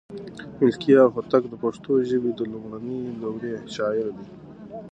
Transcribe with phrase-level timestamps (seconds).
[0.59, 4.27] ملکیار هوتک د پښتو ژبې د لومړنۍ دورې شاعر دی.